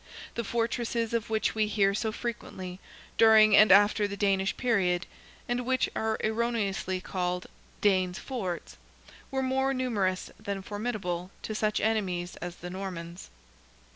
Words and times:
The 0.33 0.43
fortresses 0.43 1.13
of 1.13 1.29
which 1.29 1.53
we 1.53 1.67
hear 1.67 1.93
so 1.93 2.11
frequently, 2.11 2.79
during 3.19 3.55
and 3.55 3.71
after 3.71 4.07
the 4.07 4.17
Danish 4.17 4.57
period, 4.57 5.05
and 5.47 5.63
which 5.63 5.87
are 5.95 6.17
erroneously 6.23 6.99
called 7.01 7.45
Danes' 7.81 8.17
forts, 8.17 8.77
were 9.29 9.43
more 9.43 9.75
numerous 9.75 10.31
than 10.39 10.63
formidable 10.63 11.29
to 11.43 11.53
such 11.53 11.79
enemies 11.79 12.35
as 12.37 12.55
the 12.55 12.71
Normans. 12.71 13.29